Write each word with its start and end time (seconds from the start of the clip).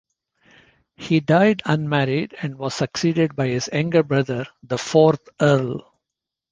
He 0.95 1.19
died 1.19 1.61
unmarried 1.63 2.33
and 2.41 2.57
was 2.57 2.73
succeeded 2.73 3.35
by 3.35 3.49
his 3.49 3.69
younger 3.71 4.01
brother, 4.01 4.47
the 4.63 4.79
fourth 4.79 5.29
Earl. 5.39 5.93